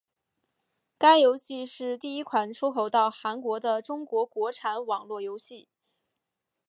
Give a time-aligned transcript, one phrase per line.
[0.97, 5.69] 该游戏是第一款出口到韩国的中国国产网络游戏。